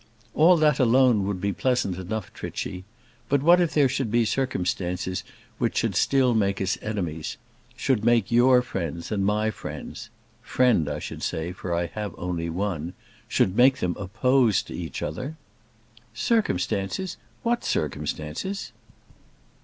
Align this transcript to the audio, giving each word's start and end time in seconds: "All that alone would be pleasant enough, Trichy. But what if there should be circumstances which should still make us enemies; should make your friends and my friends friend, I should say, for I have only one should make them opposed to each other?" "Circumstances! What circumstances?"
"All 0.33 0.57
that 0.57 0.79
alone 0.79 1.27
would 1.27 1.39
be 1.39 1.53
pleasant 1.53 1.95
enough, 1.99 2.33
Trichy. 2.33 2.85
But 3.29 3.43
what 3.43 3.61
if 3.61 3.75
there 3.75 3.87
should 3.87 4.09
be 4.09 4.25
circumstances 4.25 5.23
which 5.59 5.77
should 5.77 5.93
still 5.95 6.33
make 6.33 6.59
us 6.59 6.75
enemies; 6.81 7.37
should 7.75 8.03
make 8.03 8.31
your 8.31 8.63
friends 8.63 9.11
and 9.11 9.23
my 9.23 9.51
friends 9.51 10.09
friend, 10.41 10.89
I 10.89 10.97
should 10.97 11.21
say, 11.21 11.51
for 11.51 11.75
I 11.75 11.85
have 11.85 12.15
only 12.17 12.49
one 12.49 12.93
should 13.27 13.55
make 13.55 13.77
them 13.77 13.95
opposed 13.95 14.65
to 14.69 14.73
each 14.75 15.03
other?" 15.03 15.37
"Circumstances! 16.15 17.17
What 17.43 17.63
circumstances?" 17.63 18.71